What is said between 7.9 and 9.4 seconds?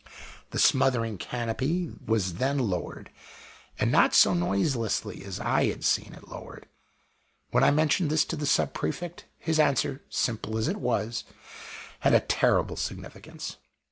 this to the Sub prefect,